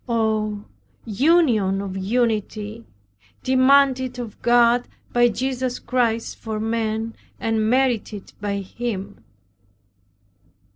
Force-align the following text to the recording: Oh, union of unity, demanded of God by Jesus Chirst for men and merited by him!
Oh, 0.09 0.65
union 1.05 1.79
of 1.79 1.95
unity, 1.95 2.87
demanded 3.43 4.17
of 4.17 4.41
God 4.41 4.87
by 5.13 5.29
Jesus 5.29 5.79
Chirst 5.79 6.37
for 6.37 6.59
men 6.59 7.13
and 7.39 7.69
merited 7.69 8.33
by 8.41 8.61
him! 8.61 9.23